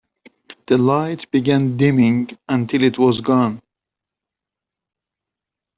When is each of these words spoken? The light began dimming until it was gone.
The 0.65 0.79
light 0.79 1.29
began 1.29 1.77
dimming 1.77 2.35
until 2.49 2.81
it 2.83 2.97
was 2.97 3.21
gone. 3.21 3.61